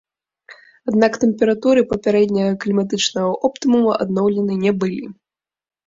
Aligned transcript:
Аднак 0.91 1.13
тэмпературы 1.23 1.85
папярэдняга 1.93 2.53
кліматычнага 2.65 3.31
оптымуму 3.51 3.97
адноўлены 4.03 4.53
не 4.67 4.71
былі. 4.85 5.05